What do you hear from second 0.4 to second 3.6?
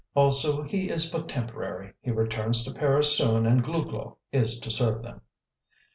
he is but temporary; he returns to Paris soon